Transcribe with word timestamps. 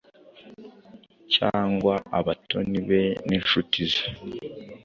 cyangwa 1.33 1.93
abatoni 2.19 2.79
be 2.87 3.01
n’inshuti 3.27 3.79
ze. 3.91 4.03